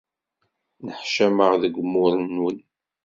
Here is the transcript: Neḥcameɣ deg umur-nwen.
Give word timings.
Neḥcameɣ 0.85 1.51
deg 1.61 1.75
umur-nwen. 1.81 2.57